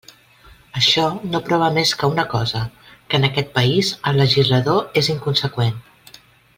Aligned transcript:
Això 0.79 1.03
no 1.33 1.41
prova 1.49 1.67
més 1.75 1.91
que 1.99 2.09
una 2.15 2.25
cosa, 2.33 2.63
que 3.11 3.21
en 3.21 3.29
aquest 3.29 3.53
país 3.61 3.95
el 4.13 4.21
legislador 4.25 5.01
és 5.03 5.15
inconseqüent. 5.17 5.79